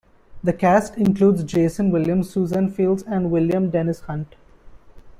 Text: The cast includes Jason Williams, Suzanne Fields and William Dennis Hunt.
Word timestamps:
The 0.43 0.51
cast 0.51 0.97
includes 0.97 1.43
Jason 1.43 1.91
Williams, 1.91 2.31
Suzanne 2.31 2.71
Fields 2.73 3.03
and 3.03 3.29
William 3.29 3.69
Dennis 3.69 3.99
Hunt. 3.99 4.33